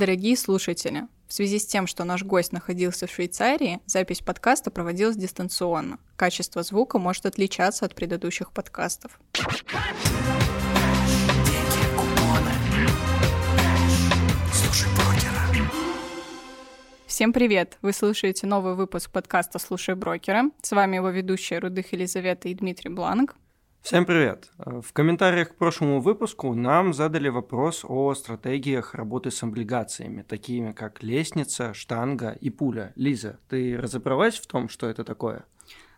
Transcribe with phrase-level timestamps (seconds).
[0.00, 5.14] Дорогие слушатели, в связи с тем, что наш гость находился в Швейцарии, запись подкаста проводилась
[5.14, 5.98] дистанционно.
[6.16, 9.20] Качество звука может отличаться от предыдущих подкастов.
[17.06, 17.76] Всем привет!
[17.82, 20.44] Вы слушаете новый выпуск подкаста «Слушай брокера».
[20.62, 23.36] С вами его ведущие Рудых Елизавета и Дмитрий Бланк.
[23.82, 24.50] Всем привет!
[24.58, 31.02] В комментариях к прошлому выпуску нам задали вопрос о стратегиях работы с облигациями, такими как
[31.02, 32.92] лестница, штанга и пуля.
[32.94, 35.44] Лиза, ты разобралась в том, что это такое?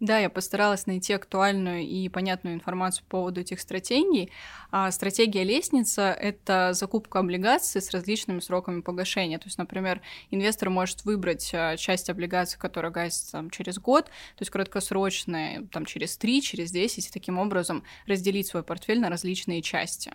[0.02, 4.32] Да, я постаралась найти актуальную и понятную информацию по поводу этих стратегий.
[4.72, 9.38] А стратегия лестница— это закупка облигаций с различными сроками погашения.
[9.38, 10.00] То есть, например,
[10.32, 15.84] инвестор может выбрать а, часть облигаций, которая гасится там, через год, то есть краткосрочные там,
[15.84, 20.12] через 3, через 10, и таким образом разделить свой портфель на различные части.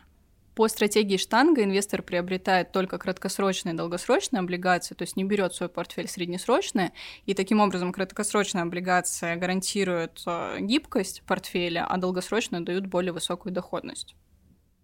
[0.57, 5.69] По стратегии штанга инвестор приобретает только краткосрочные и долгосрочные облигации, то есть не берет свой
[5.69, 6.93] портфель среднесрочные,
[7.27, 14.15] и таким образом краткосрочная облигация гарантирует э, гибкость портфеля, а долгосрочные дают более высокую доходность.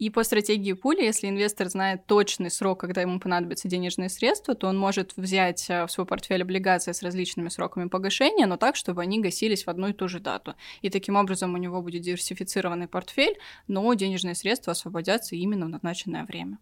[0.04, 4.68] И по стратегии пули, если инвестор знает точный срок, когда ему понадобятся денежные средства, то
[4.68, 9.02] он может взять э, в свой портфель облигации с различными сроками погашения, но так, чтобы
[9.02, 10.56] они гасились в одну и ту же дату.
[10.82, 13.38] И таким образом у него будет диверсифицированный портфель,
[13.70, 16.58] но денежные средства освободятся именно в назначенное время.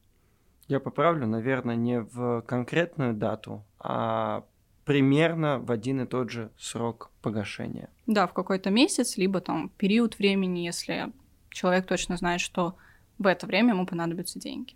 [0.68, 4.46] Я поправлю, наверное, не в конкретную дату, а
[4.86, 7.90] примерно в один и тот же срок погашения.
[8.06, 11.12] Да, в какой-то месяц, либо там период времени, если
[11.50, 12.76] человек точно знает, что
[13.22, 14.76] в это время ему понадобятся деньги.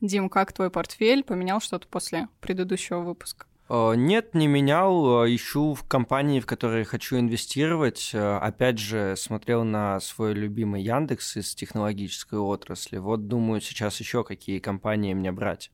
[0.00, 1.22] Дим, как твой портфель?
[1.22, 3.46] Поменял что-то после предыдущего выпуска?
[3.68, 5.24] Э, нет, не менял.
[5.24, 8.12] Э, ищу в компании, в которые хочу инвестировать.
[8.14, 12.96] Э, опять же, смотрел на свой любимый Яндекс из технологической отрасли.
[12.96, 15.70] Вот думаю, сейчас еще какие компании мне брать.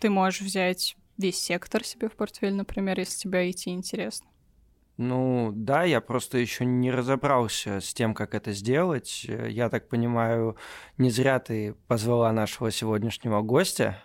[0.00, 4.26] Ты можешь взять весь сектор себе в портфель, например, если тебе идти интересно.
[4.96, 9.24] Ну да, я просто еще не разобрался с тем, как это сделать.
[9.24, 10.56] Я так понимаю,
[10.98, 13.98] не зря ты позвала нашего сегодняшнего гостя.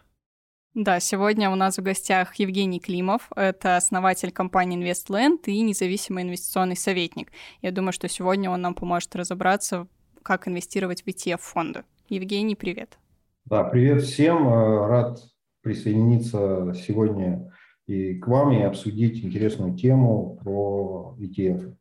[0.75, 3.29] Да, сегодня у нас в гостях Евгений Климов.
[3.35, 7.31] Это основатель компании InvestLand и независимый инвестиционный советник.
[7.61, 9.88] Я думаю, что сегодня он нам поможет разобраться,
[10.23, 11.83] как инвестировать в ETF-фонды.
[12.07, 12.97] Евгений, привет.
[13.45, 14.47] Да, привет всем.
[14.47, 15.19] Э, рад
[15.61, 17.51] присоединиться сегодня
[17.89, 21.73] и к вам и обсудить интересную тему про ETF.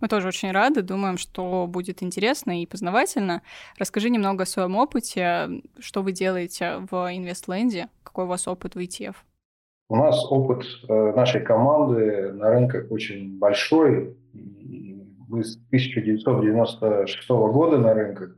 [0.00, 3.42] Мы тоже очень рады, думаем, что будет интересно и познавательно.
[3.78, 8.78] Расскажи немного о своем опыте, что вы делаете в InvestLand, какой у вас опыт в
[8.78, 9.16] ETF?
[9.90, 14.16] У нас опыт э, нашей команды на рынках очень большой.
[14.32, 18.36] Мы с 1996 года на рынках,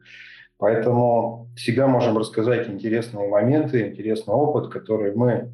[0.59, 5.53] поэтому всегда можем рассказать интересные моменты, интересный опыт, который мы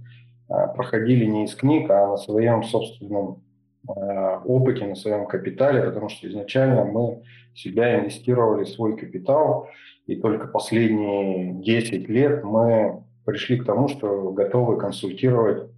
[0.49, 3.43] проходили не из книг, а на своем собственном
[3.87, 7.23] а, опыте, на своем капитале, потому что изначально мы
[7.55, 9.69] себя инвестировали в свой капитал,
[10.07, 15.71] и только последние 10 лет мы пришли к тому, что готовы консультировать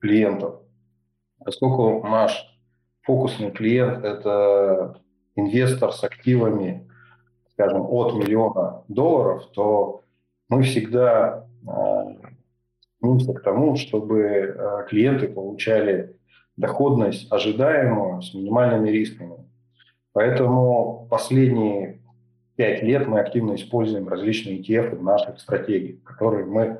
[0.00, 0.60] клиентов.
[1.44, 2.46] Поскольку наш
[3.02, 5.00] фокусный клиент– это
[5.36, 6.88] инвестор с активами,
[7.52, 10.02] скажем, от миллиона долларов, то
[10.48, 12.04] мы всегда а,
[13.04, 16.16] стремимся к тому, чтобы э, клиенты получали
[16.56, 19.36] доходность ожидаемую с минимальными рисками.
[20.12, 22.00] Поэтому последние
[22.56, 26.78] пять лет мы активно используем различные ETF в наших стратегиях, которые мы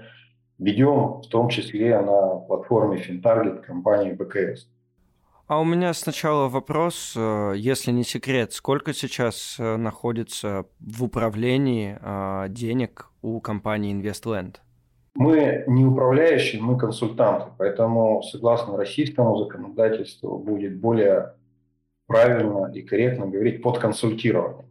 [0.59, 4.69] ведем в том числе на платформе FinTarget компании БКС.
[5.47, 11.99] А у меня сначала вопрос, э, если не секрет, сколько сейчас э, находится в управлении
[12.49, 14.64] денег у компании InvestLand?
[15.15, 21.35] Мы не управляющие, мы консультанты, поэтому согласно российскому законодательству будет более
[22.07, 24.67] правильно и корректно говорить под консультированием.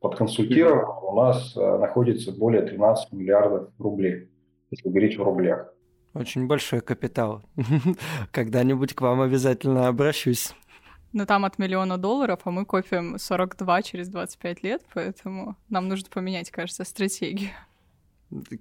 [0.00, 4.28] Под консультированием у нас э, находится более 13 миллиардов рублей,
[4.70, 5.72] если говорить в рублях.
[6.14, 7.42] Очень большой капитал.
[8.30, 10.54] Когда-нибудь к вам обязательно обращусь.
[11.12, 16.08] Но там от миллиона долларов, а мы копим 42 через 25 лет, поэтому нам нужно
[16.08, 17.50] поменять, кажется, стратегию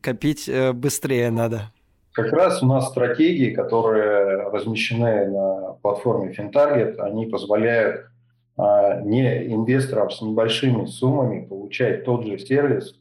[0.01, 1.71] копить э, быстрее надо.
[2.13, 8.11] Как раз у нас стратегии, которые размещены на платформе FinTarget, они позволяют
[8.57, 12.99] а, не инвесторам с небольшими суммами получать тот же сервис,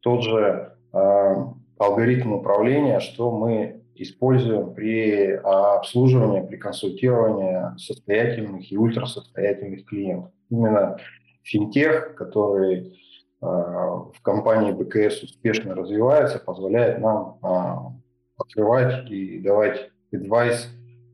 [0.00, 9.84] тот же а, алгоритм управления, что мы используем при обслуживании, при консультировании состоятельных и ультрасостоятельных
[9.84, 10.30] клиентов.
[10.50, 10.98] Именно
[11.42, 12.96] финтех, который
[13.42, 17.92] в компании БКС успешно развивается, позволяет нам а,
[18.36, 20.68] покрывать и давать адвайс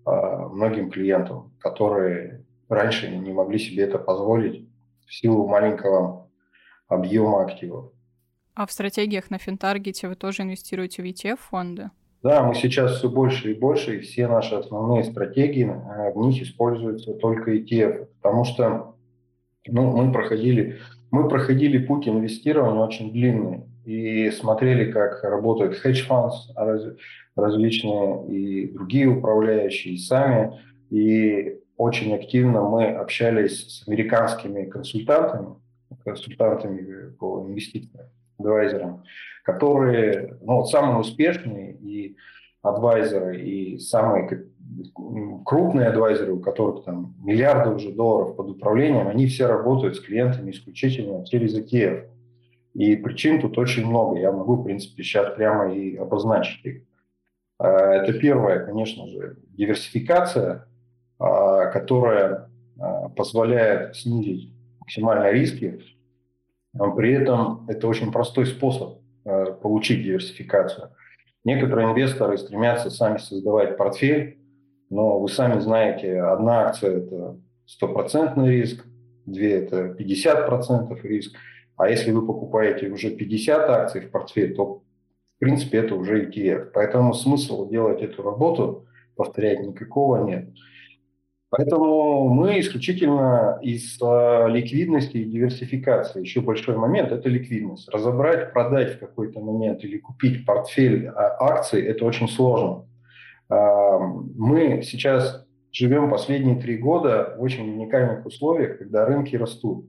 [0.04, 4.68] многим клиентам, которые раньше не могли себе это позволить
[5.06, 6.30] в силу маленького
[6.86, 7.92] объема активов.
[8.54, 11.90] А в стратегиях на Финтаргете вы тоже инвестируете в ETF-фонды?
[12.22, 16.42] Да, мы сейчас все больше и больше, и все наши основные стратегии, э, в них
[16.42, 18.96] используются только ETF, потому что
[19.68, 20.78] ну, мы, проходили,
[21.10, 26.32] мы проходили путь инвестирования очень длинный и смотрели, как работают хедж-фонд
[27.34, 30.60] различные и другие управляющие, и сами.
[30.90, 35.56] И очень активно мы общались с американскими консультантами,
[36.04, 38.08] консультантами по инвестициям,
[38.38, 39.04] адвайзерам,
[39.44, 42.16] которые ну, вот самые успешные и
[42.62, 44.46] адвайзеры, и самые
[45.44, 50.50] крупные адвайзеры, у которых там миллиарды уже долларов под управлением, они все работают с клиентами
[50.50, 52.08] исключительно через ETF.
[52.74, 54.18] И причин тут очень много.
[54.18, 56.82] Я могу, в принципе, сейчас прямо и обозначить их.
[57.58, 60.68] А, это первое, конечно же, диверсификация,
[61.18, 65.80] а, которая а, позволяет снизить максимальные риски.
[66.96, 69.00] При этом это очень простой способ
[69.62, 70.90] получить диверсификацию.
[71.44, 74.38] Некоторые инвесторы стремятся сами создавать портфель,
[74.90, 78.84] но вы сами знаете, одна акция– это стопроцентный риск,
[79.26, 81.36] две– это 50% риск.
[81.76, 84.82] А если вы покупаете уже 50 акций в портфель, то
[85.36, 86.70] в принципе это уже ETF.
[86.74, 90.48] Поэтому смысл делать эту работу, повторять никакого нет.
[91.50, 96.20] Поэтому мы исключительно из э, ликвидности и диверсификации.
[96.20, 97.88] Еще большой момент– это ликвидность.
[97.88, 102.84] Разобрать, продать в какой-то момент или купить портфель а, акций– это очень сложно.
[103.50, 109.86] Мы сейчас живем последние три года в очень уникальных условиях, когда рынки растут.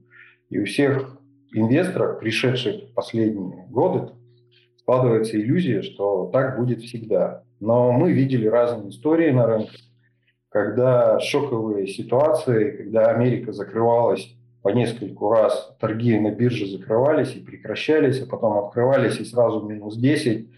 [0.48, 1.18] И у всех
[1.52, 4.12] инвесторов, пришедших в последние годы,
[4.78, 7.44] складывается иллюзия, что так будет всегда.
[7.60, 9.76] Но мы видели разные истории на рынке,
[10.50, 18.20] когда шоковые ситуации, когда Америка закрывалась по нескольку раз, торги на бирже закрывались и прекращались,
[18.20, 20.48] а потом открывались и сразу минус 10.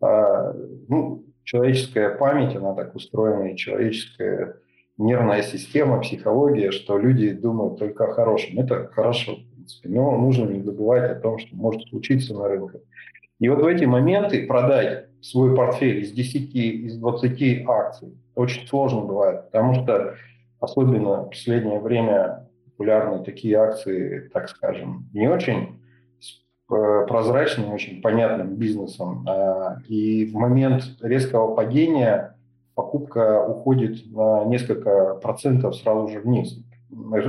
[0.00, 0.54] А,
[0.88, 4.56] ну, человеческая память, она так устроена, и человеческая
[4.96, 8.58] нервная система, психология, что люди думают только о хорошем.
[8.58, 12.80] Это хорошо, в принципе, но нужно не забывать о том, что может случиться на рынке.
[13.40, 19.02] И вот в эти моменты продать свой портфель из 10, из 20 акций очень сложно
[19.02, 20.14] бывает, потому что
[20.60, 25.80] особенно в последнее время популярны такие акции, так скажем, не очень
[26.72, 29.26] э, прозрачным, очень понятным бизнесом.
[29.28, 32.36] А, и в момент резкого падения
[32.74, 36.58] покупка уходит на несколько процентов сразу же вниз.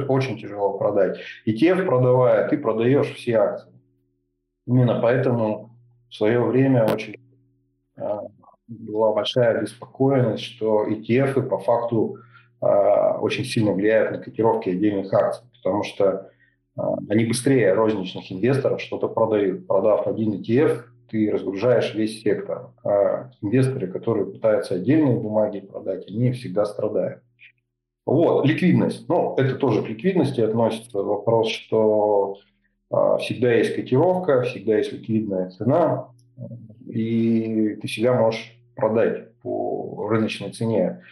[0.08, 1.20] очень тяжело продать.
[1.44, 3.72] И ETF продавая, ты продаешь все акции.
[4.66, 5.72] Именно поэтому
[6.10, 7.16] в свое время очень
[8.68, 12.18] была большая обеспокоенность, что ETF по факту
[12.62, 16.32] а, очень сильно влияют на котировки отдельных акций, потому что
[16.78, 19.68] а, они быстрее розничных инвесторов что-то продают.
[19.68, 22.70] Продав один ETF, ты разгружаешь весь сектор.
[22.84, 27.24] А инвесторы, которые пытаются отдельные бумаги продать, они всегда страдают.
[28.06, 29.08] Вот, ликвидность.
[29.10, 31.00] Ну, это тоже к ликвидности относится.
[31.00, 32.38] Вопрос, что
[33.20, 36.10] всегда есть котировка, всегда есть ликвидная цена,
[36.88, 41.04] и ты всегда можешь продать по рыночной цене.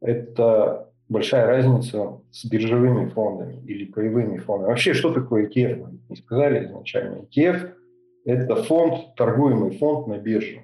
[0.00, 4.70] Это большая разница с биржевыми фондами или паевыми фондами.
[4.70, 5.76] Вообще, что такое ETF?
[5.76, 7.22] Мы не сказали изначально.
[7.22, 7.72] ETF–
[8.24, 10.62] это фонд, торгуемый фонд на бирже.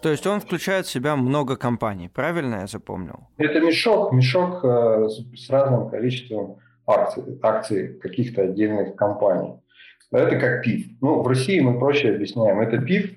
[0.00, 3.28] То есть он включает в себя много компаний, правильно я запомнил?
[3.36, 9.60] Это мешок, мешок э, с разным количеством акций, акций каких-то отдельных компаний.
[10.10, 10.86] Это как ПИФ.
[11.00, 12.60] Ну, в России мы проще объясняем.
[12.60, 13.12] Это ПИФ,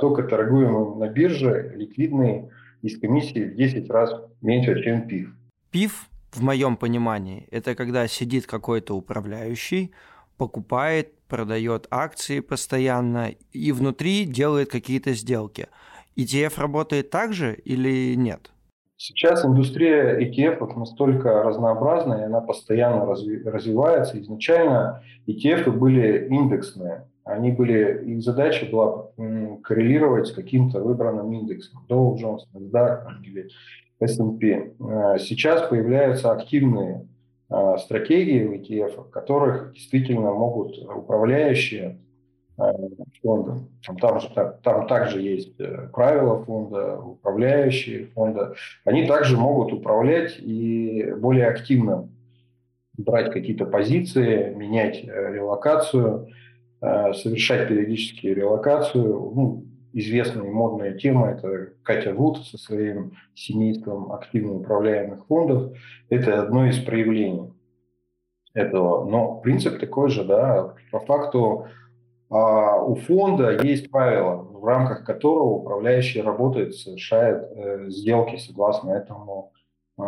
[0.00, 2.50] только торгуемый на бирже, ликвидный,
[2.82, 5.28] из комиссии в 10 раз меньше, чем ПИФ.
[5.70, 9.92] ПИФ, в моем понимании, это когда сидит какой-то управляющий,
[10.36, 15.68] покупает, продает акции постоянно и внутри делает какие-то сделки.
[16.16, 18.50] ETF работает так же или нет?
[18.96, 24.20] Сейчас индустрия ETF настолько разнообразная, и она постоянно разви- развивается.
[24.20, 27.08] Изначально ETF были индексные.
[27.24, 29.08] Они были, их задача была
[29.62, 31.84] коррелировать с каким-то выбранным индексом.
[31.88, 33.48] Dow Jones, NASDAQ или
[34.00, 34.72] S&P.
[34.80, 37.06] А сейчас появляются активные
[37.48, 41.98] а, стратегии в ETF, в которых действительно могут управляющие
[42.58, 42.72] Э,
[43.22, 43.64] фонда.
[43.84, 48.54] Там, там, там также есть э, правила фонда, управляющие фонда.
[48.84, 52.08] Они также могут управлять и более активно
[52.98, 56.28] брать какие-то позиции, менять э, релокацию,
[56.82, 59.04] совершать периодически релокацию.
[59.04, 65.76] Ну, известная и модная тема– это Катя Вуд со своим семейством активно управляемых фондов.
[66.08, 67.52] Это одно из проявлений
[68.52, 69.08] этого.
[69.08, 71.66] Но принцип такой же, да, по факту
[72.32, 79.52] а у фонда есть правила, в рамках которого управляющий работает, совершает э, сделки согласно этому,
[79.98, 80.02] э,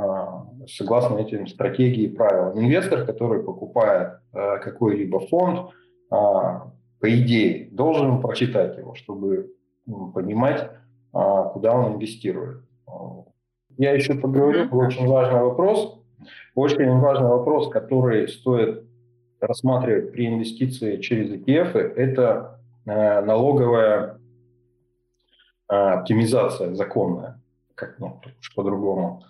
[0.66, 2.58] согласно этим стратегии и правилам.
[2.58, 6.70] Инвестор, который покупает э, какой-либо фонд, э, по
[7.02, 9.54] идее, должен прочитать его, чтобы
[9.86, 11.18] ну, понимать, э,
[11.52, 12.62] куда он инвестирует.
[13.76, 16.00] Я еще поговорю про очень важный вопрос.
[16.54, 18.84] Очень важный вопрос, который стоит
[19.40, 24.18] рассматривать при инвестиции через ETF, это э, налоговая
[25.66, 27.40] оптимизация законная,
[27.74, 28.20] как ну,
[28.54, 29.24] по-другому.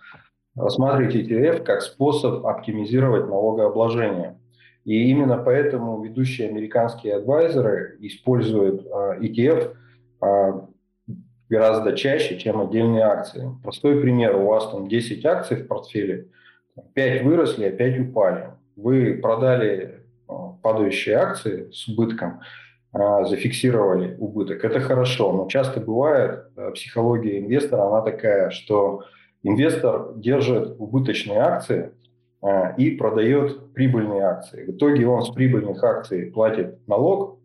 [0.54, 4.38] Рассматривать ETF как способ оптимизировать налогообложение.
[4.84, 9.74] И именно поэтому ведущие американские адвайзеры используют э, ETF
[11.48, 13.50] гораздо чаще, чем отдельные акции.
[13.62, 14.36] Простой пример.
[14.36, 16.28] У вас там 10 акций в портфеле,
[16.94, 18.50] 5 выросли, а 5 упали.
[18.76, 20.00] Вы продали
[20.62, 22.40] падающие акции с убытком,
[22.92, 24.64] а, зафиксировали убыток.
[24.64, 29.04] Это хорошо, но часто бывает, психология инвестора, она такая, что
[29.42, 32.03] инвестор держит убыточные акции а,
[32.76, 34.66] и продает прибыльные акции.
[34.66, 37.38] В итоге он с прибыльных акций платит налог,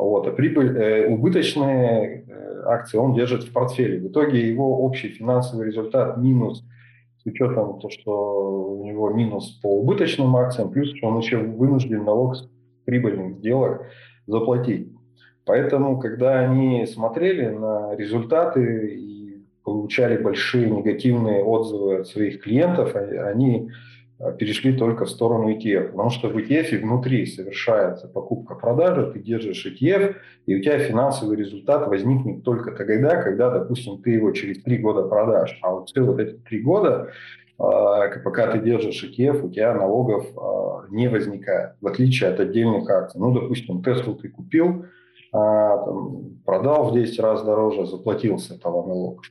[0.00, 4.00] вот, а прибыль, э, убыточные э, акции он держит в портфеле.
[4.00, 6.64] В итоге его общий финансовый результат минус
[7.18, 12.36] с учетом того, что у него минус по убыточным акциям, плюс он еще вынужден налог
[12.36, 12.48] с
[12.86, 13.82] прибыльных сделок
[14.26, 14.88] заплатить.
[15.44, 23.68] Поэтому, когда они смотрели на результаты и получали большие негативные отзывы от своих клиентов, они
[23.68, 23.89] а,
[24.38, 25.88] перешли только в сторону ETF.
[25.90, 31.88] Потому что в ETF внутри совершается покупка-продажа, ты держишь ETF, и у тебя финансовый результат
[31.88, 35.58] возникнет только тогда, когда, допустим, ты его через три года продашь.
[35.62, 37.10] А вот все вот эти три года
[37.60, 42.88] а, пока ты держишь ETF, у тебя налогов а, не возникает, в отличие от отдельных
[42.88, 43.20] акций.
[43.20, 44.86] Ну, допустим, Теслу ты купил,
[45.32, 45.76] а,
[46.46, 49.22] продал в 10 раз дороже, заплатил с этого налог.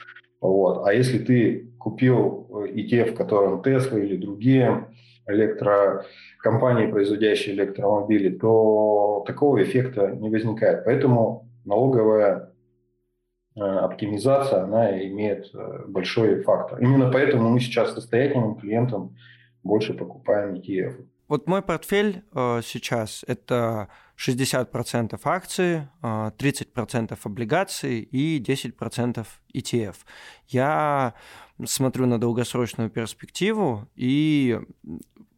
[0.41, 0.87] Вот.
[0.87, 4.87] А если ты купил ETF, в котором Tesla или другие
[5.27, 10.85] электрокомпании, производящие электромобили, то такого эффекта не возникает.
[10.85, 12.49] Поэтому налоговая
[13.59, 16.79] Э, оптимизация, она имеет э, большой фактор.
[16.79, 19.15] Именно поэтому мы сейчас состоятельным клиентам
[19.63, 21.05] больше покупаем ETF.
[21.29, 29.95] Вот мой портфель э, сейчас это 60% акций, э, 30% облигаций и 10% ETF.
[30.47, 31.13] Я
[31.63, 34.59] смотрю на долгосрочную перспективу и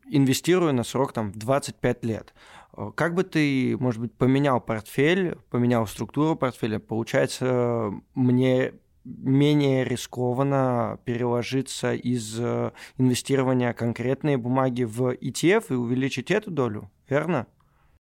[0.09, 2.33] инвестирую на срок там, в 25 лет.
[2.77, 10.99] Э, как бы ты, может быть, поменял портфель, поменял структуру портфеля, получается, мне менее рискованно
[11.05, 17.47] переложиться из э, инвестирования конкретные бумаги в ETF и увеличить эту долю, верно?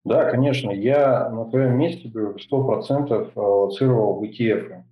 [0.05, 0.71] Да, конечно.
[0.71, 4.83] Я на твоем месте бы 100% аллоцировал в ETF,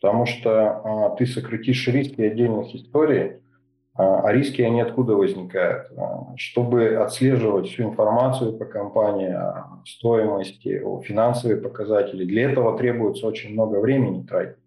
[0.00, 3.40] потому что а, ты сократишь риски отдельных историй,
[3.94, 5.90] а, риски, они откуда возникают?
[6.36, 13.80] Чтобы отслеживать всю информацию по компании, о стоимости, финансовые показатели, для этого требуется очень много
[13.80, 14.58] времени тратить,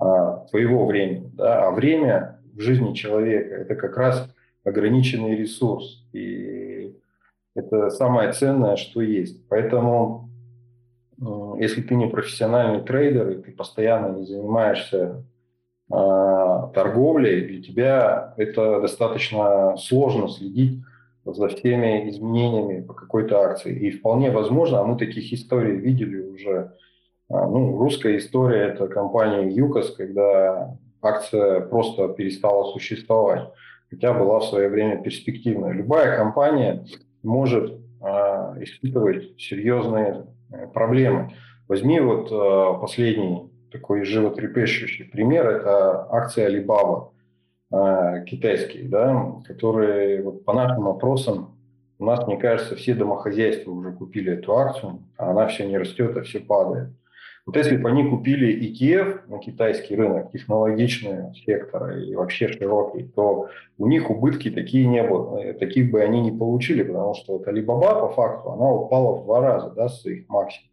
[0.00, 1.30] а, твоего времени.
[1.34, 1.68] Да?
[1.68, 4.28] А время в жизни человека– это как раз
[4.64, 6.04] ограниченный ресурс.
[6.12, 6.96] И
[7.54, 9.46] это самое ценное, что есть.
[9.48, 10.30] Поэтому,
[11.58, 15.24] если ты не профессиональный трейдер, и ты постоянно не занимаешься
[15.90, 20.82] а, торговлей, для тебя это достаточно сложно следить
[21.24, 23.76] за всеми изменениями по какой-то акции.
[23.76, 26.72] И вполне возможно, а мы таких историй видели уже, а,
[27.30, 33.48] ну, русская история– это компания ЮКОС, когда акция просто перестала существовать,
[33.88, 35.72] хотя была в свое время перспективная.
[35.72, 36.84] Любая компания
[37.22, 38.06] может э,
[38.62, 41.32] испытывать серьезные э, проблемы.
[41.68, 47.10] Возьми вот э, последний такой животрепещущий пример– это акции Alibaba
[47.72, 51.56] э, китайские, да, которые вот по нашим опросам
[52.00, 56.16] у нас, мне кажется, все домохозяйства уже купили эту акцию, а она все не растет,
[56.16, 56.88] а все падает.
[57.46, 63.48] Вот если бы они купили ETF на китайский рынок, технологичный сектор и вообще широкий, то
[63.78, 67.48] у них убытки такие не было, э, таких бы они не получили, потому что вот
[67.48, 70.70] Alibaba по факту, она упала в два раза да, с своих максимумов.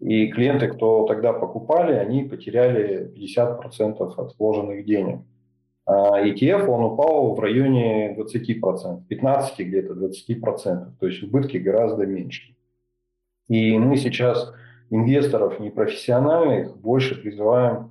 [0.00, 5.20] И клиенты, кто тогда покупали, они потеряли 50% от вложенных денег.
[5.86, 12.54] А ETF, он упал в районе 20%, 15 где-то 20%, то есть убытки гораздо меньше.
[13.48, 14.52] И мы сейчас
[14.92, 17.90] инвесторов непрофессиональных больше призываем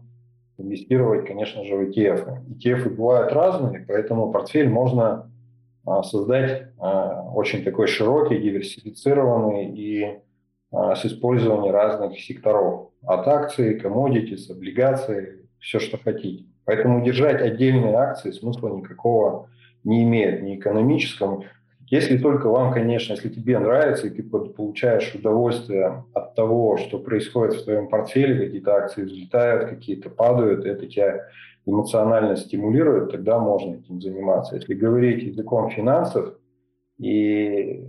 [0.57, 2.45] инвестировать, конечно же, в ETF.
[2.47, 5.31] ETF бывают разные, поэтому портфель можно
[5.85, 10.19] а, создать а, очень такой широкий, диверсифицированный и
[10.71, 12.91] а, с использованием разных секторов.
[13.03, 16.45] От акций, commodities, облигаций, все, что хотите.
[16.65, 19.49] Поэтому держать отдельные акции смысла никакого
[19.83, 21.43] не имеет, ни экономического.
[21.91, 27.55] Если только вам, конечно, если тебе нравится, и ты получаешь удовольствие от того, что происходит
[27.55, 31.27] в твоем портфеле, какие-то акции взлетают, какие-то падают, это тебя
[31.65, 34.55] эмоционально стимулирует, тогда можно этим заниматься.
[34.55, 36.33] Если говорить языком финансов
[36.97, 37.85] и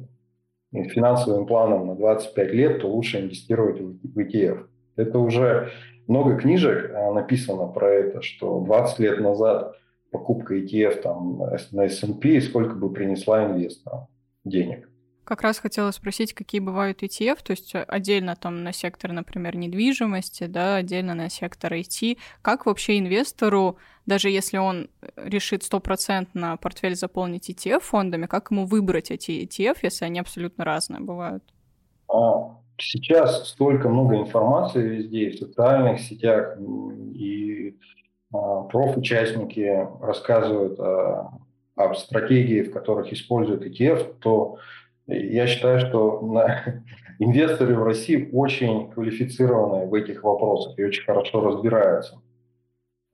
[0.73, 4.67] финансовым планом на 25 лет, то лучше инвестировать в ETF.
[4.97, 5.71] Это уже
[6.09, 9.77] много книжек э, написано про это, что 20 лет назад
[10.13, 11.39] покупка ETF там,
[11.73, 14.07] на S&P, сколько бы принесла инвесторам
[14.45, 14.89] денег.
[15.25, 20.47] Как раз хотела спросить, какие бывают ETF, то есть отдельно там на сектор, например, недвижимости,
[20.47, 22.19] да, отдельно на сектор IT.
[22.43, 29.47] Как вообще инвестору, даже если он решит стопроцентно портфель заполнить ETF-фондами, как ему выбрать эти
[29.47, 31.45] ETF, если они абсолютно разные бывают?
[32.09, 36.59] А, сейчас столько много информации везде, в социальных сетях,
[37.15, 37.79] и
[38.33, 41.31] профучастники рассказывают о,
[41.77, 44.57] об стратегии, в которых используют ETF, то
[45.07, 46.21] я считаю, что
[47.19, 52.21] инвесторы в России очень квалифицированные в этих вопросах и очень хорошо разбираются.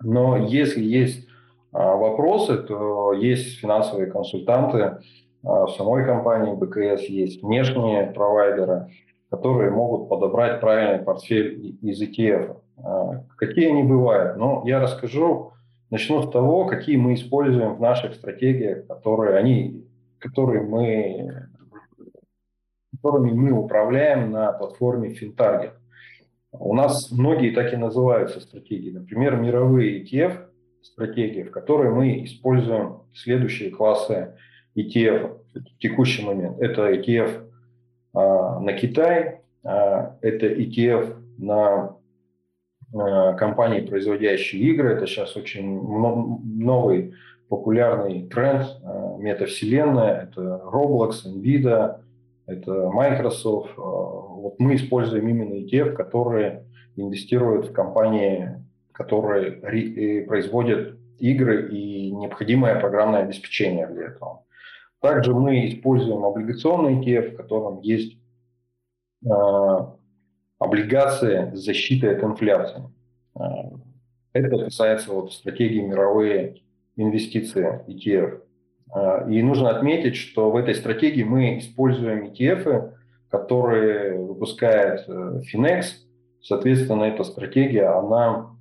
[0.00, 1.26] Но если есть
[1.72, 4.98] а, вопросы, то есть финансовые консультанты
[5.44, 8.90] а, в самой компании БКС, есть внешние провайдеры,
[9.30, 12.56] которые могут подобрать правильный портфель из ETF.
[12.82, 14.36] А, какие они бывают?
[14.36, 15.52] Ну, я расскажу,
[15.90, 19.86] начну с того, какие мы используем в наших стратегиях, которые, они,
[20.18, 21.48] которые мы,
[22.92, 25.72] которыми мы управляем на платформе FinTarget.
[26.52, 28.90] У нас многие так и называются стратегии.
[28.90, 30.48] Например, мировые ETF
[30.82, 34.34] стратегии, в которой мы используем следующие классы
[34.76, 36.58] ETF в текущий момент.
[36.60, 37.48] Это ETF
[38.14, 41.97] а, на Китай, а, это ETF на
[42.92, 44.94] компании, производящие игры.
[44.94, 45.80] Это сейчас очень
[46.62, 47.14] новый
[47.48, 50.22] популярный тренд э, метавселенная.
[50.22, 52.00] Это Roblox, Nvidia,
[52.46, 53.70] это Microsoft.
[53.70, 56.64] Э, вот мы используем именно ETF, которые
[56.96, 59.52] инвестируют в компании, которые
[60.26, 64.44] производят игры и необходимое программное обеспечение для этого.
[65.00, 68.18] Также мы используем облигационный ETF, в котором есть
[70.58, 72.82] облигации с защитой от инфляции.
[73.34, 73.70] А,
[74.32, 76.62] это касается вот стратегии мировые
[76.96, 78.42] инвестиции ETF.
[78.90, 82.92] А, и нужно отметить, что в этой стратегии мы используем ETF,
[83.30, 85.84] которые выпускает э, Finex.
[86.40, 88.56] Соответственно, эта стратегия, она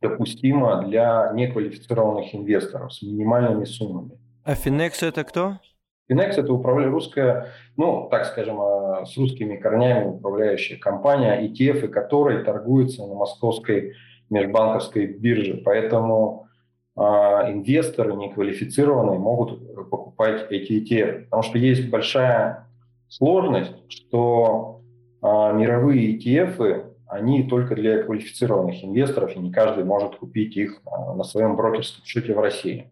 [0.00, 4.18] допустима для неквалифицированных инвесторов с минимальными суммами.
[4.44, 5.58] А Finex это кто?
[6.10, 12.44] Finex– это управляющая русская, ну, так скажем, а, с русскими корнями управляющая компания, ETF, которой
[12.44, 13.94] торгуются на московской
[14.30, 15.62] межбанковской бирже.
[15.64, 16.48] Поэтому
[16.96, 21.24] э, инвесторы неквалифицированные могут покупать эти ETF.
[21.24, 22.66] Потому что есть большая
[23.08, 24.80] сложность, что
[25.22, 31.22] э, мировые ETF, они только для квалифицированных инвесторов, и не каждый может купить их на
[31.22, 32.90] своем брокерском счете в России.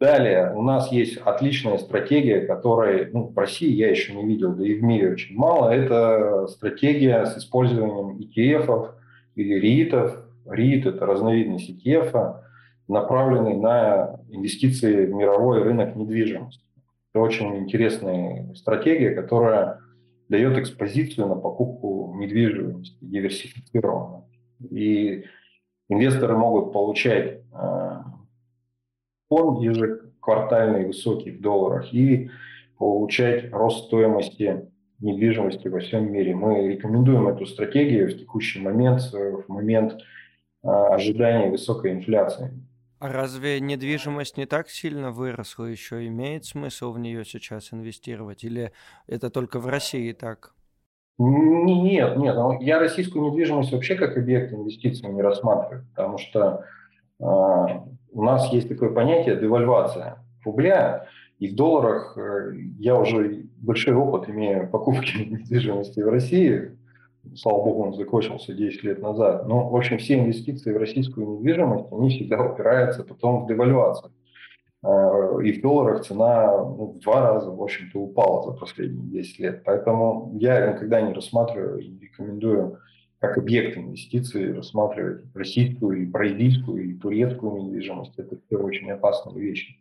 [0.00, 4.66] Далее у нас есть отличная стратегия, которой ну, в России я еще не видел, да
[4.66, 5.70] и в мире очень мало.
[5.70, 8.90] Это стратегия с использованием ETF
[9.36, 10.18] или РИИТов.
[10.46, 12.40] РИИТ– это разновидность ETF,
[12.88, 16.64] направленный на инвестиции в мировой рынок недвижимости.
[17.12, 19.78] Это очень интересная стратегия, которая
[20.28, 24.24] дает экспозицию на покупку недвижимости диверсифицированно.
[24.70, 25.24] И
[25.88, 27.42] инвесторы могут получать
[29.34, 32.30] э, фонд ежеквартальный высокий в долларах и
[32.78, 34.68] получать рост стоимости
[35.00, 36.34] недвижимости во всем мире.
[36.34, 40.00] Мы рекомендуем эту стратегию в текущий момент, в момент
[40.62, 42.50] а, ожидания высокой инфляции.
[42.98, 46.06] А разве недвижимость не так сильно выросла еще?
[46.06, 48.44] Имеет смысл в нее сейчас инвестировать?
[48.44, 48.72] Или
[49.06, 50.54] это только в России так?
[51.18, 52.36] Нет, нет.
[52.60, 56.64] Я российскую недвижимость вообще как объект инвестиций не рассматриваю, потому что
[57.18, 61.06] у нас есть такое понятие девальвация рубля,
[61.38, 66.76] и в долларах э, я уже большой опыт имею покупки недвижимости в России.
[67.34, 69.46] Слава богу, он закончился 10 лет назад.
[69.48, 74.12] Но, в общем, все инвестиции в российскую недвижимость, они всегда упираются потом в девальвацию.
[74.84, 79.38] Э, и в долларах цена ну, в два раза, в общем-то, упала за последние 10
[79.40, 79.62] лет.
[79.64, 82.78] Поэтому я никогда не рассматриваю и рекомендую
[83.26, 88.12] как объект инвестиций рассматривать российскую, и бразильскую, и турецкую недвижимость.
[88.18, 89.78] Это все очень опасные вещи.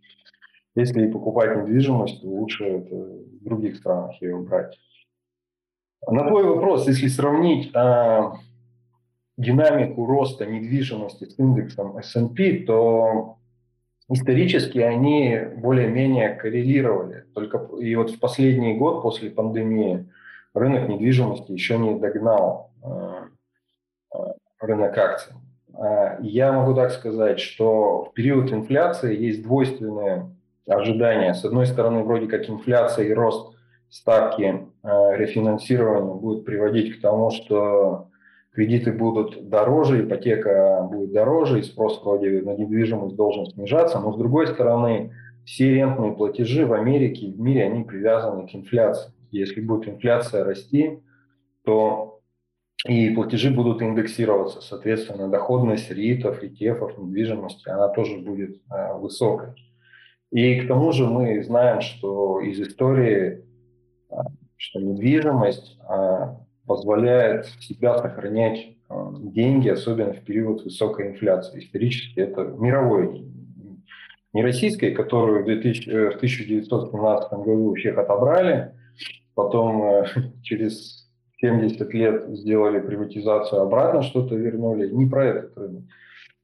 [0.75, 4.79] Если покупать недвижимость, то лучше это в других странах ее брать.
[6.09, 8.33] На твой вопрос, если сравнить а,
[9.37, 13.37] динамику роста недвижимости с индексом S&P, то
[14.09, 17.25] исторически они более-менее коррелировали.
[17.33, 20.09] Только и вот в последний год после пандемии
[20.53, 23.12] рынок недвижимости еще не догнал э,
[24.63, 25.33] рынок акций.
[25.73, 30.29] А я могу так сказать, что в период инфляции есть двойственные
[30.67, 31.33] ожидания.
[31.33, 33.55] С одной стороны, вроде как инфляция и рост
[33.89, 38.07] ставки э, рефинансирования будет приводить к тому, что
[38.51, 44.17] кредиты будут дороже, ипотека будет дороже, и спрос вроде на недвижимость должен снижаться, но с
[44.17, 45.11] другой стороны,
[45.43, 49.11] все рентные платежи в Америке и в мире, они привязаны к инфляции.
[49.31, 50.99] Если будет инфляция расти,
[51.65, 52.12] то
[52.87, 54.61] и платежи будут индексироваться.
[54.61, 59.53] Соответственно, доходность РИТов, ETF, недвижимости, она тоже будет э, высокой.
[60.31, 63.45] И к тому же мы знаем, что из истории,
[64.09, 64.15] э,
[64.57, 66.35] что недвижимость э,
[66.67, 71.59] позволяет всегда сохранять э, деньги, особенно в период высокой инфляции.
[71.59, 73.23] Исторически это мировое,
[74.33, 78.73] не российское, которую в, 2000, э, в 1917 году у всех отобрали,
[79.35, 80.05] потом
[80.43, 81.02] через
[81.43, 84.89] 70 лет сделали приватизацию, обратно что-то вернули.
[84.89, 85.83] Не про этот рынок,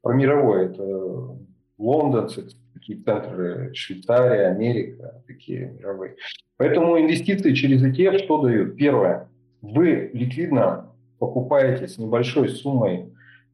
[0.02, 0.66] про мировой.
[0.66, 1.38] Это
[1.78, 2.28] Лондон,
[2.74, 6.16] такие центры Швейцария, Америка, такие мировые.
[6.58, 8.76] Поэтому инвестиции через ETF что дают?
[8.76, 9.30] Первое–
[9.62, 13.12] вы ликвидно покупаете с небольшой суммой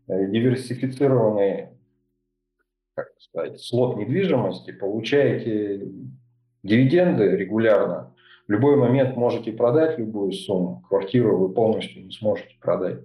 [0.09, 1.69] э, диверсифицированный
[2.97, 5.87] как сказать, слот недвижимости, получаете
[6.63, 8.06] дивиденды регулярно.
[8.47, 10.85] В любой момент можете продать любую сумму.
[10.89, 13.01] Квартиру вы полностью не сможете продать.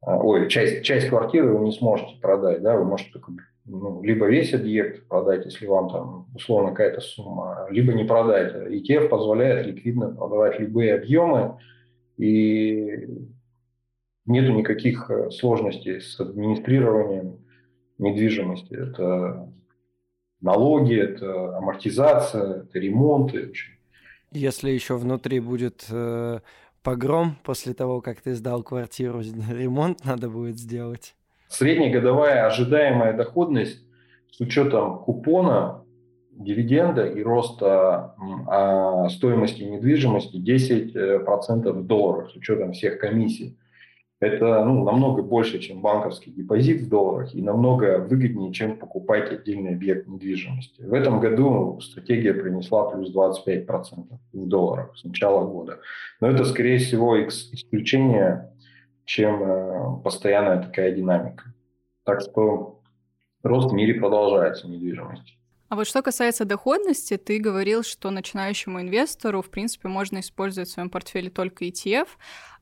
[0.00, 2.62] А, ой, часть, часть квартиры вы не сможете продать.
[2.62, 2.76] Да?
[2.76, 3.32] Вы можете только
[3.64, 8.54] ну, либо весь объект продать, если вам там условно какая-то сумма, либо не продать.
[8.54, 11.58] ETF позволяет ликвидно продавать любые объемы,
[12.16, 13.06] и
[14.26, 17.38] нету никаких э, сложностей с администрированием
[17.98, 18.74] недвижимости.
[18.74, 19.52] Это
[20.40, 23.52] налоги, это амортизация, это ремонты.
[24.32, 26.40] Если еще внутри будет э,
[26.82, 31.14] погром после того, как ты сдал квартиру, ремонт надо будет сделать.
[31.48, 33.82] Среднегодовая ожидаемая доходность
[34.30, 35.82] с учетом купона
[36.38, 38.14] дивиденда и роста
[38.46, 43.58] а, стоимости недвижимости 10% в долларах с учетом всех комиссий.
[44.20, 49.74] Это ну, намного больше, чем банковский депозит в долларах и намного выгоднее, чем покупать отдельный
[49.74, 50.82] объект недвижимости.
[50.82, 55.78] В этом году стратегия принесла плюс 25% в долларах с начала года.
[56.20, 58.52] Но это, скорее всего, исключение,
[59.04, 61.54] чем э, постоянная такая динамика.
[62.04, 62.80] Так что
[63.44, 65.34] рост в мире продолжается недвижимости.
[65.68, 70.72] А вот что касается доходности, ты говорил, что начинающему инвестору, в принципе, можно использовать в
[70.72, 72.08] своем портфеле только ETF,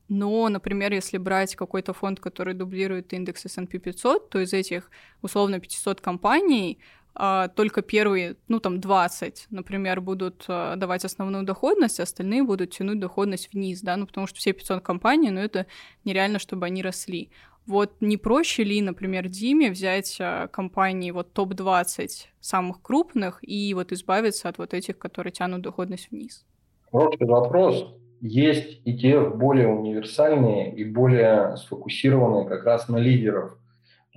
[0.09, 4.89] но, например, если брать какой-то фонд, который дублирует индекс S&P 500, то из этих
[5.21, 6.79] условно 500 компаний
[7.19, 12.71] а, только первые, ну там 20, например, будут а, давать основную доходность, а остальные будут
[12.71, 15.65] тянуть доходность вниз, да, ну потому что все 500 компаний, ну это
[16.05, 17.31] нереально, чтобы они росли.
[17.65, 22.07] Вот не проще ли, например, Диме взять а, компании вот топ-20
[22.39, 26.45] самых крупных и вот избавиться от вот этих, которые тянут доходность вниз?
[26.91, 27.93] Хороший вопрос.
[28.19, 33.57] Есть ETF более универсальные и более сфокусированные как раз на лидеров.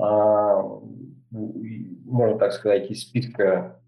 [0.01, 0.63] А,
[1.31, 3.81] можно так сказать, из списка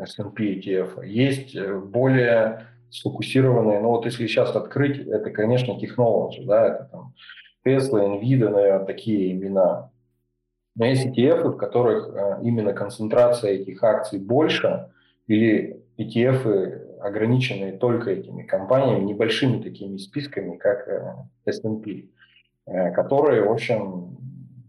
[0.00, 1.06] S&P ETF.
[1.06, 7.14] Есть э, более сфокусированные, ну вот если сейчас открыть, это, конечно, технологии, да, это там
[7.64, 9.90] Tesla, Nvidia, наверное, такие имена.
[10.74, 14.90] Но есть ETF, в которых э, именно концентрация этих акций больше,
[15.26, 21.14] или ETF ограниченные только этими компаниями, небольшими такими списками, как э,
[21.46, 22.06] S&P,
[22.66, 24.16] э, которые, в общем,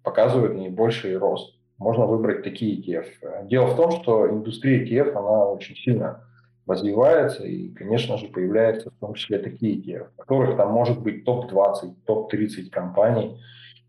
[0.04, 1.56] показывают наибольший рост.
[1.78, 3.48] Можно выбрать такие ETF.
[3.48, 6.24] Дело в том, что индустрия ETF, она очень сильно
[6.66, 11.26] развивается, и, конечно же, появляются в том числе такие идеи, в которых там может быть
[11.26, 13.40] топ-20, топ-30 компаний,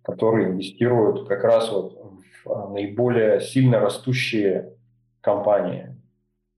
[0.03, 1.93] которые инвестируют как раз вот
[2.45, 4.73] в а, наиболее сильно растущие
[5.21, 5.97] компании,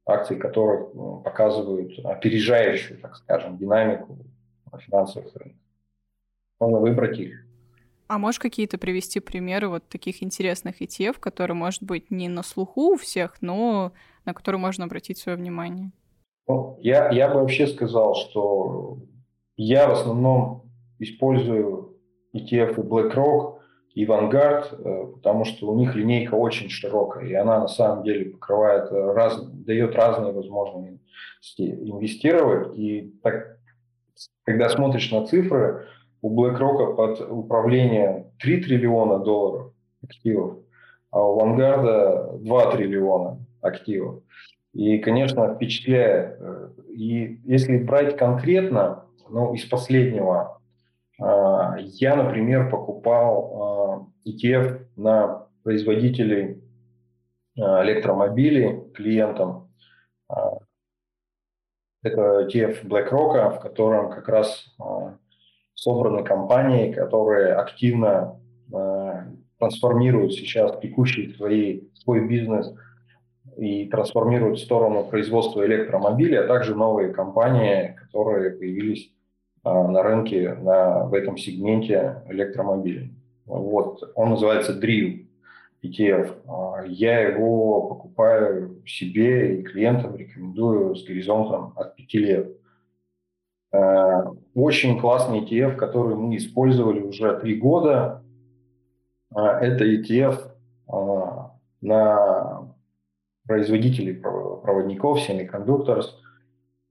[0.06, 4.18] акции которых ну, показывают опережающую, так скажем, динамику
[4.78, 5.60] финансовых рынков.
[6.60, 7.44] Можно выбрать их.
[8.08, 12.92] А можешь какие-то привести примеры вот таких интересных ETF, которые, может быть, не на слуху
[12.92, 13.92] у всех, но
[14.24, 15.90] на который можно обратить свое внимание?
[16.46, 18.98] Ну, я, я бы вообще сказал, что
[19.56, 21.96] я в основном использую
[22.32, 23.58] ETF и BlackRock
[23.96, 28.26] и Vanguard, э, потому что у них линейка очень широкая, и она на самом деле
[28.26, 31.00] покрывает э, раз, дает разные возможности
[31.56, 32.76] инвестировать.
[32.76, 33.58] И так,
[34.44, 35.86] когда смотришь на цифры,
[36.20, 39.72] у BlackRock под управление 3 триллиона долларов
[40.04, 40.58] активов,
[41.10, 44.22] а у Vanguard 2 триллиона активов.
[44.74, 46.38] И, конечно, впечатляет.
[46.90, 50.55] И если брать конкретно, ну, из последнего,
[51.18, 56.62] я, например, покупал а, ETF на производителей
[57.58, 59.70] а, электромобилей клиентам.
[62.02, 64.76] Это ETF BlackRock, в котором как раз
[65.74, 68.40] собраны компании, которые активно
[69.58, 72.72] трансформируют сейчас текущий свои, свой бизнес
[73.56, 79.15] и трансформируют в сторону производства электромобилей, а также новые компании, которые появились а,
[79.66, 83.12] на рынке на, в этом сегменте электромобилей.
[83.46, 85.26] Вот, он называется DRIV
[85.82, 86.36] ETF.
[86.48, 92.56] А, я его покупаю себе и клиентам рекомендую с горизонтом от 5 лет.
[93.72, 98.22] А, очень классный ETF, который мы использовали уже три года.
[99.34, 100.52] Это ETF
[101.82, 102.72] на
[103.46, 106.06] производителей проводников, semiconductors,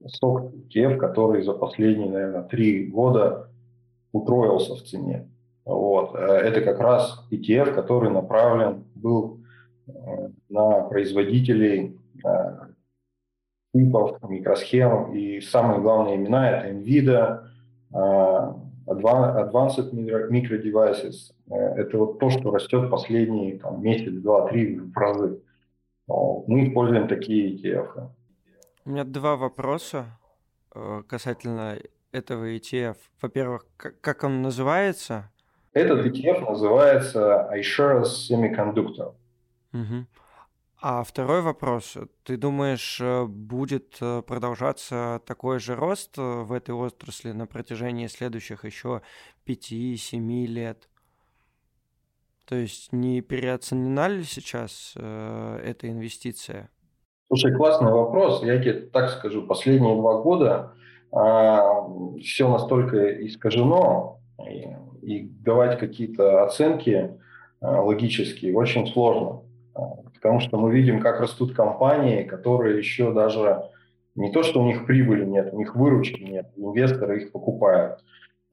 [0.07, 3.49] сток ETF, который за последние, наверное, три года
[4.11, 5.27] утроился в цене.
[5.65, 6.15] Вот.
[6.15, 9.39] Э, это как раз ETF, который направлен был
[9.87, 9.91] э,
[10.49, 12.29] на производителей э,
[13.73, 15.13] чипов, микросхем.
[15.13, 17.41] И самые главные имена– это NVIDIA,
[18.87, 21.31] Advanced Micro Devices.
[21.49, 25.41] Это вот то, что растет последние там, месяц, два, три в разы.
[26.07, 28.09] Мы используем такие ETF.
[28.85, 30.19] У меня два вопроса
[30.75, 31.79] э, касательно
[32.11, 32.97] этого ETF.
[33.19, 35.31] Во-первых, как он называется?
[35.73, 39.15] Этот ETF называется iShares Semiconductor.
[39.73, 40.05] Угу.
[40.81, 41.97] А второй вопрос.
[42.23, 48.65] Ты думаешь, э, будет э, продолжаться такой же рост в этой отрасли на протяжении следующих
[48.65, 49.01] еще
[49.47, 50.87] 5-7 лет?
[52.45, 56.69] То есть не переоценена ли сейчас э, эта инвестиция?
[57.27, 58.43] Слушай, классный вопрос.
[58.43, 60.73] Я тебе так скажу, последние два года
[61.11, 61.87] а,
[62.21, 64.67] все настолько искажено, и,
[65.01, 67.17] и давать какие-то оценки
[67.61, 69.41] а, логические очень сложно.
[69.73, 69.81] А,
[70.13, 73.69] потому что мы видим, как растут компании, которые еще даже
[74.13, 78.03] не то, что у них прибыли нет, у них выручки нет, инвесторы их покупают.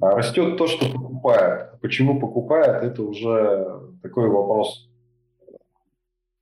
[0.00, 1.78] А растет то, что покупают.
[1.82, 4.88] Почему покупают, это уже такой вопрос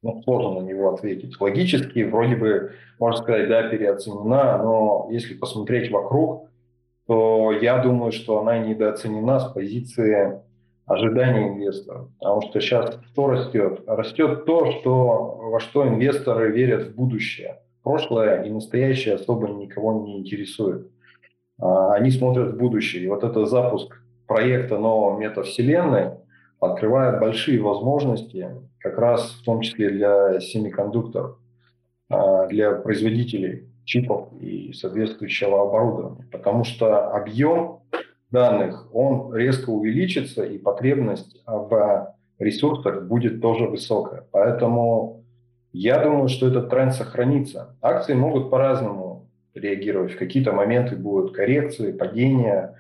[0.03, 1.39] ну, сложно на него ответить.
[1.41, 6.49] Логически, вроде бы, можно сказать, да, переоценена, но если посмотреть вокруг,
[7.07, 10.41] то я думаю, что она недооценена с позиции
[10.87, 12.09] ожидания инвесторов.
[12.19, 13.83] Потому что сейчас что растет?
[13.87, 17.59] Растет то, что, во что инвесторы верят в будущее.
[17.83, 20.91] Прошлое и настоящее особо никого не интересует.
[21.59, 23.05] А, они смотрят в будущее.
[23.05, 26.13] И вот это запуск проекта нового метавселенной
[26.59, 28.49] открывает большие возможности
[28.81, 31.39] как раз в том числе для семикондукторов,
[32.09, 37.81] а, для производителей чипов и соответствующего оборудования, потому что объем
[38.31, 44.27] данных, он резко увеличится, и потребность в ресурсах будет тоже высокая.
[44.31, 45.25] Поэтому
[45.73, 47.77] я думаю, что этот тренд сохранится.
[47.81, 50.13] Акции могут по-разному реагировать.
[50.13, 52.77] В какие-то моменты будут коррекции, падения,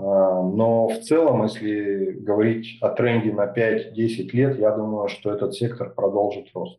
[0.00, 5.92] но в целом, если говорить о тренде на 5-10 лет, я думаю, что этот сектор
[5.92, 6.78] продолжит рост.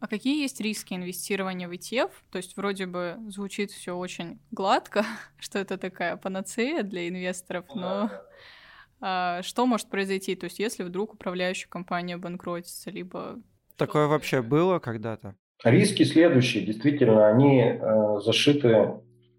[0.00, 2.10] А какие есть риски инвестирования в ETF?
[2.30, 5.04] То есть вроде бы звучит все очень гладко,
[5.38, 8.10] что это такая панацея для инвесторов, но
[9.00, 10.34] а, что может произойти?
[10.34, 13.40] То есть если вдруг управляющая компания банкротится, либо...
[13.76, 15.36] Такое вообще было когда-то?
[15.64, 16.66] Риски следующие.
[16.66, 18.94] Действительно, они э, зашиты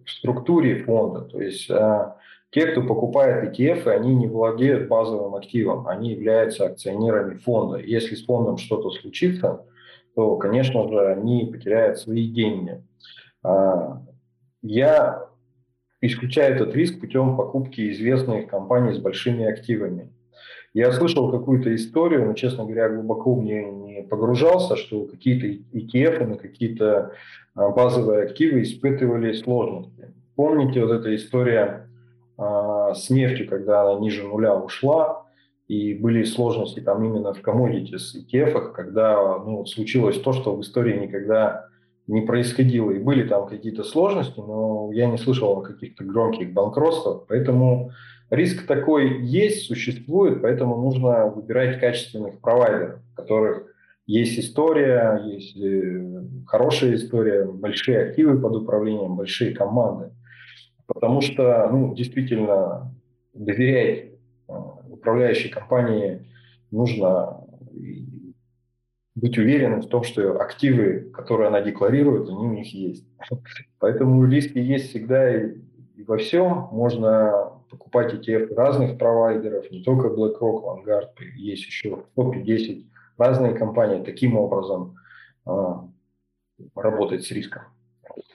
[0.06, 1.22] в структуре фонда.
[1.22, 2.14] То есть э,
[2.58, 7.78] те, кто покупает ETF, они не владеют базовым активом, они являются акционерами фонда.
[7.78, 9.64] Если с фондом что-то случится,
[10.16, 12.82] то, конечно же, они потеряют свои деньги.
[13.44, 14.02] А,
[14.64, 15.28] я
[16.02, 20.12] исключаю этот риск путем покупки известных компаний с большими активами.
[20.74, 25.46] Я слышал какую-то историю, но, честно говоря, глубоко мне не погружался, что какие-то
[25.78, 27.12] ETF на какие-то
[27.54, 30.12] а, базовые активы испытывали сложности.
[30.36, 31.84] Помните вот эта история
[32.38, 35.26] с нефтью, когда она ниже нуля ушла,
[35.68, 40.98] и были сложности там именно в commodities ETF, когда ну, случилось то, что в истории
[40.98, 41.68] никогда
[42.08, 42.92] не происходило.
[42.92, 47.26] И были там какие-то сложности, но я не слышал о каких-то громких банкротствах.
[47.28, 47.92] Поэтому
[48.30, 53.64] риск такой есть, существует, поэтому нужно выбирать качественных провайдеров, у которых
[54.06, 60.12] есть история, есть э, хорошая история, большие активы под управлением, большие команды.
[60.88, 62.94] Потому что, ну, действительно,
[63.34, 64.14] доверять
[64.48, 64.54] э,
[64.90, 66.26] управляющей компании
[66.72, 67.44] нужно
[69.16, 73.06] быть уверенным в том, что активы, которые она декларирует, они у них есть.
[73.80, 75.56] Поэтому риски есть всегда и,
[76.06, 76.70] во всем.
[76.72, 82.86] Можно покупать ETF разных провайдеров, не только BlackRock, Vanguard, есть еще 150
[83.18, 84.96] разные компании таким образом
[85.46, 85.52] э,
[86.76, 87.64] работать с риском.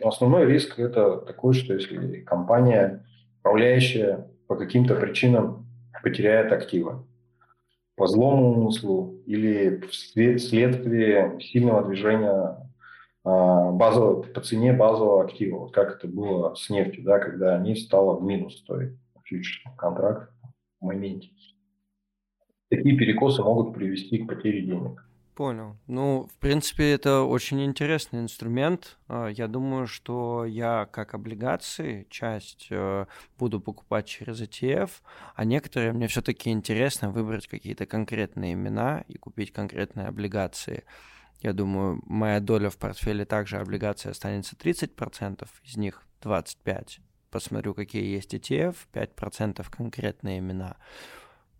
[0.01, 3.05] Но основной риск это такой, что если компания
[3.40, 5.66] управляющая по каким-то причинам
[6.03, 7.05] потеряет активы,
[7.97, 12.71] по злому умыслу или вследствие сильного движения
[13.25, 17.87] а, базового, по цене базового актива, вот как это было с нефтью, да, когда нефть
[17.87, 20.31] стала в минус стоить, фьючерсный контракт
[20.81, 21.29] в моменте.
[22.71, 25.05] Такие перекосы могут привести к потере денег.
[25.35, 25.79] Понял.
[25.87, 28.99] Ну, в принципе, это очень интересный инструмент.
[29.09, 33.07] А, я думаю, что я как облигации часть э,
[33.38, 34.90] буду покупать через ETF,
[35.35, 40.85] а некоторые мне все-таки интересно выбрать какие-то конкретные имена и купить конкретные облигации.
[41.40, 47.01] Я думаю, моя доля в портфеле также облигации останется 30%, из них 25%.
[47.31, 50.77] Посмотрю, какие есть ETF, 5% конкретные имена.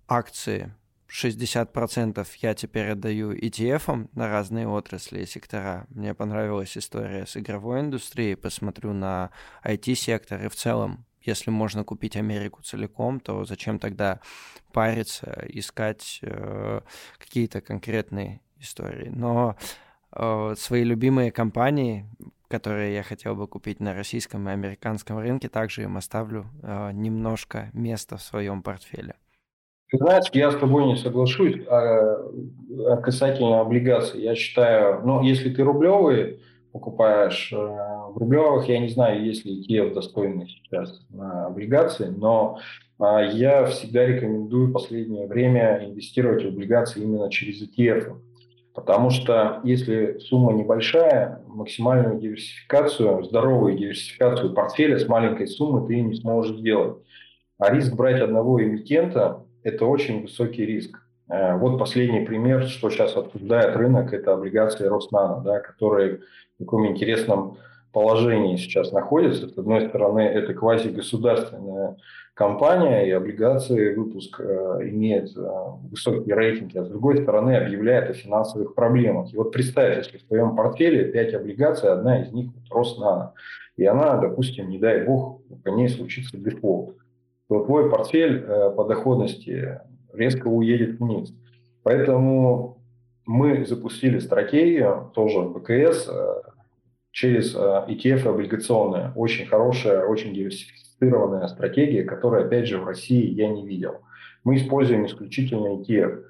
[0.07, 0.75] Акции
[1.13, 5.87] 60% я теперь отдаю ETF на разные отрасли и сектора.
[5.91, 8.35] Мне понравилась история с игровой индустрией.
[8.35, 9.31] Посмотрю на
[9.65, 14.21] IT-сектор и в целом если можно купить Америку целиком, то зачем тогда
[14.73, 16.81] париться, искать э,
[17.19, 19.09] какие-то конкретные истории.
[19.09, 19.57] Но
[20.11, 22.07] э, свои любимые компании,
[22.49, 27.71] которые я хотел бы купить на российском и американском рынке, также им оставлю э, немножко
[27.73, 29.15] места в своем портфеле.
[29.93, 32.17] Ты знаешь, я с тобой не соглашусь а,
[32.89, 34.23] а касательно облигаций.
[34.23, 36.39] Я считаю, ну, если ты рублевые
[36.73, 42.59] покупаешь, э, в рублевых я не знаю, есть ли ETF достойный сейчас на облигации, но
[42.99, 48.17] а, я всегда рекомендую в последнее время инвестировать в облигации именно через ETF.
[48.73, 56.15] Потому что если сумма небольшая, максимальную диверсификацию, здоровую диверсификацию портфеля с маленькой суммы ты не
[56.15, 56.97] сможешь сделать.
[57.59, 60.99] А риск брать одного эмитента это очень высокий риск.
[61.29, 66.21] Э, вот последний пример, что сейчас обсуждает рынок, это облигации Роснана, да, которые
[66.57, 67.59] в таком интересном
[67.93, 69.49] положении сейчас находятся.
[69.49, 71.97] С одной стороны, это квазигосударственная
[72.35, 75.41] компания, и облигации выпуск э, имеет э,
[75.91, 79.33] высокие рейтинги, а с другой стороны объявляет о финансовых проблемах.
[79.33, 83.35] И вот представь, если в твоем портфеле 5 облигаций, одна из них вот Роснана,
[83.77, 86.97] и она, допустим, не дай бог, по ней случится дефолт
[87.49, 89.81] то твой портфель э, по доходности
[90.13, 91.35] резко уедет вниз.
[91.83, 92.79] Поэтому
[93.27, 96.35] мы запустили стратегию, тоже БКС, э,
[97.11, 99.13] через э, ETF облигационная.
[99.15, 104.01] Очень хорошая, очень диверсифицированная стратегия, которую, опять же, в России я не видел.
[104.45, 106.25] Мы используем исключительно ETF.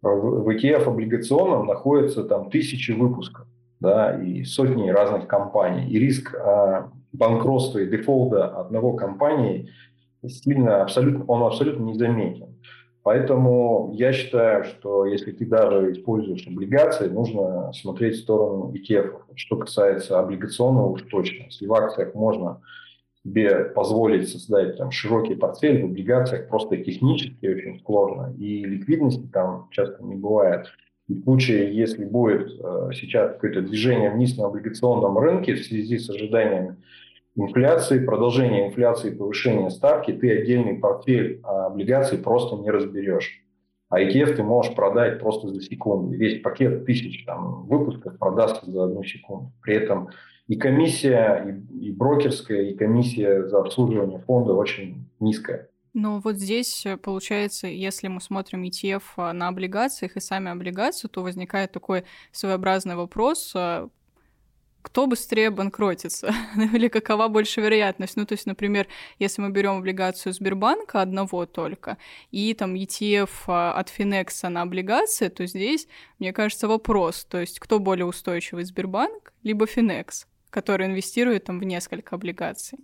[0.00, 3.46] В ETF облигационном находится там тысячи выпусков
[3.80, 5.88] да, и сотни разных компаний.
[5.88, 6.34] И риск
[7.12, 9.70] банкротства и дефолта одного компании
[10.26, 12.54] сильно, абсолютно, он абсолютно незаметен.
[13.02, 19.20] Поэтому я считаю, что если ты даже используешь облигации, нужно смотреть в сторону ETF.
[19.34, 21.44] Что касается облигационного уж точно.
[21.44, 22.60] Если в акциях можно
[23.24, 28.34] себе позволить создать там, широкий портфель, в облигациях просто технически очень сложно.
[28.36, 30.66] И ликвидности там часто не бывает.
[31.08, 35.98] И в случае, если будет э, сейчас какое-то движение вниз на облигационном рынке в связи
[35.98, 36.76] с ожиданиями
[37.38, 43.42] инфляции, продолжение инфляции, повышение ставки, ты отдельный портфель а, облигаций просто не разберешь.
[43.88, 46.14] А ETF ты можешь продать просто за секунду.
[46.14, 49.52] Весь пакет тысяч там, выпусков продастся за одну секунду.
[49.62, 50.10] При этом
[50.46, 55.68] и комиссия, и, и брокерская, и комиссия за обслуживание фонда очень низкая.
[55.94, 61.08] Ну вот здесь, э, получается, если мы смотрим ETF а, на облигациях и сами облигации,
[61.08, 63.88] то возникает такой своеобразный вопрос, а,
[64.88, 68.16] кто быстрее банкротится или какова больше вероятность.
[68.16, 68.86] Ну, то есть, например,
[69.18, 71.98] если мы берем облигацию Сбербанка одного только
[72.30, 77.60] и там ETF а, от Финекса на облигации, то здесь, мне кажется, вопрос, то есть
[77.60, 82.78] кто более устойчивый, Сбербанк либо Финекс, который инвестирует там в несколько облигаций.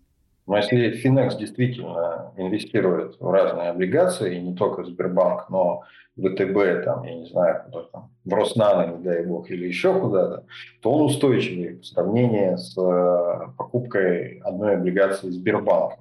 [0.47, 5.83] Но если Финекс действительно инвестирует в разные облигации, и не только Сбербанк, но
[6.17, 10.45] ВТБ, там, я не знаю, куда там, в Роснано, не дай бог, или еще куда-то,
[10.81, 15.99] то он устойчивый в сравнении с э, покупкой одной облигации Сбербанка.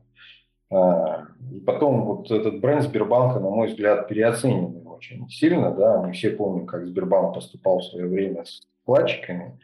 [0.71, 5.71] Э, и потом вот этот бренд Сбербанка, на мой взгляд, переоценен очень сильно.
[5.71, 6.01] Да?
[6.01, 9.59] Мы все помним, как Сбербанк поступал в свое время с вкладчиками.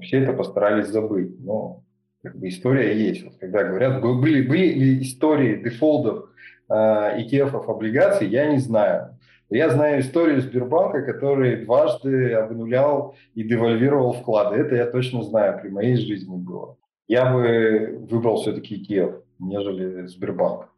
[0.00, 1.38] Все это постарались забыть.
[1.40, 1.82] Но
[2.22, 3.24] как бы история есть.
[3.24, 6.30] Вот когда говорят, были, были истории дефолтов
[6.68, 9.16] э, ETF облигаций, я не знаю.
[9.48, 14.56] Я знаю историю Сбербанка, который дважды обнулял и девальвировал вклады.
[14.56, 16.76] Это я точно знаю, при моей жизни было.
[17.08, 20.68] Я бы выбрал все-таки ETF, нежели Сбербанк.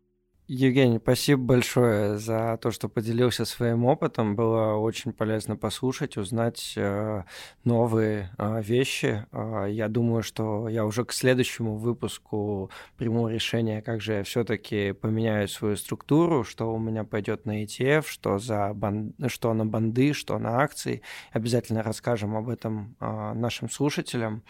[0.48, 4.34] Евгений, спасибо большое за то, что поделился своим опытом.
[4.34, 7.22] Было очень полезно послушать, узнать э,
[7.62, 9.24] новые э, вещи.
[9.30, 14.90] Э, я думаю, что я уже к следующему выпуску приму решение, как же я все-таки
[14.92, 19.14] поменяю свою структуру, что у меня пойдет на ETF, что, за бан...
[19.28, 21.02] что на банды, что на акции.
[21.30, 24.42] Обязательно расскажем об этом нашим слушателям.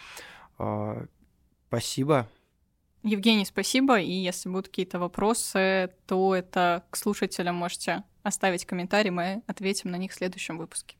[1.69, 2.29] Спасибо.
[3.03, 3.99] Евгений, спасибо.
[3.99, 9.97] И если будут какие-то вопросы, то это к слушателям можете оставить комментарий, мы ответим на
[9.97, 10.97] них в следующем выпуске.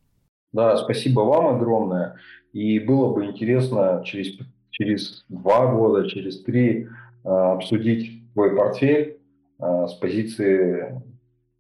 [0.53, 2.17] Да, спасибо вам огромное.
[2.53, 4.39] И было бы интересно через,
[4.71, 6.89] через два года, через три
[7.25, 9.19] э, обсудить твой портфель
[9.61, 11.01] э, с позиции,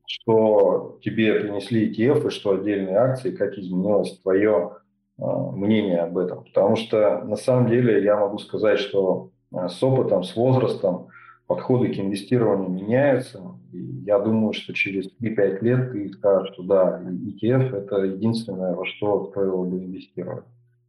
[0.06, 4.78] что тебе принесли ETF и что отдельные акции, как изменилось твое
[5.18, 6.44] э, мнение об этом.
[6.44, 11.08] Потому что на самом деле я могу сказать, что с опытом, с возрастом
[11.46, 13.40] подходы к инвестированию меняются.
[13.72, 18.86] И я думаю, что через 3-5 лет ты скажешь, что да, ETF– это единственное, во
[18.86, 20.44] что стоило бы инвестировать.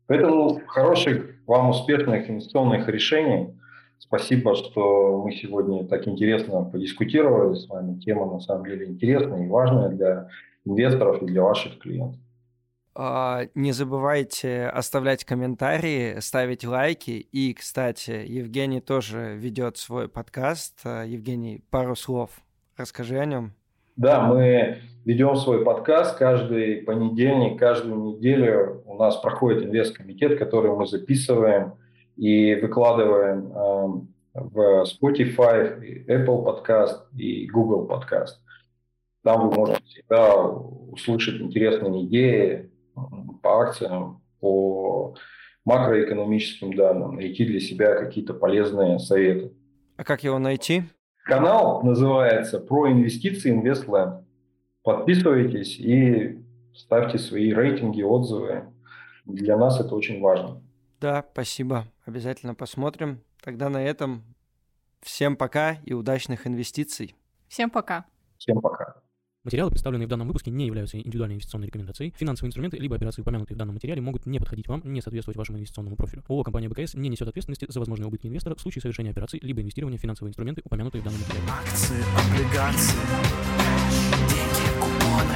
[0.07, 3.53] Поэтому хороших вам успешных инвестиционных решений.
[3.99, 7.99] Спасибо, что мы сегодня так интересно подискутировали с вами.
[7.99, 10.27] Тема на самом деле интересная и важная для
[10.65, 12.19] инвесторов и для ваших клиентов.
[12.95, 17.11] А, не забывайте оставлять комментарии, ставить лайки.
[17.31, 20.79] И, кстати, Евгений тоже ведет свой подкаст.
[20.85, 22.31] А, Евгений, пару слов.
[22.77, 23.53] Расскажи о нем.
[23.95, 30.87] Да, мы ведем свой подкаст каждый понедельник, каждую неделю у нас проходит инвест-комитет, который мы
[30.87, 31.73] записываем
[32.15, 38.41] и выкладываем э, в Spotify, Apple подкаст и Google подкаст.
[39.23, 42.71] Там вы можете всегда услышать интересные идеи,
[43.43, 45.15] по акциям, по
[45.65, 49.53] макроэкономическим данным, найти для себя какие-то полезные советы.
[49.97, 50.83] А как его найти?
[51.23, 54.25] Канал называется «Про инвестиции Инвестленд».
[54.81, 58.65] Подписывайтесь и ставьте свои рейтинги, отзывы.
[59.25, 60.61] Для нас это очень важно.
[60.99, 61.85] Да, спасибо.
[62.05, 63.21] Обязательно посмотрим.
[63.41, 64.23] Тогда на этом
[65.01, 67.15] всем пока и удачных инвестиций.
[67.47, 68.05] Всем пока.
[68.37, 69.02] Всем пока.
[69.43, 72.13] Материалы, представленные в данном выпуске, не являются индивидуальной инвестиционной рекомендацией.
[72.17, 75.57] Финансовые инструменты либо операции, упомянутые в данном материале, могут не подходить вам, не соответствовать вашему
[75.57, 76.23] инвестиционному профилю.
[76.29, 79.59] ООО «Компания БКС» не несет ответственности за возможные убытки инвестора в случае совершения операций либо
[79.61, 81.43] инвестирования в финансовые инструменты, упомянутые в данном материале.
[81.49, 82.99] Акции, облигации,
[84.29, 85.35] деньги, купоны.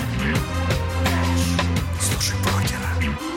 [1.99, 3.36] Слушай брокера.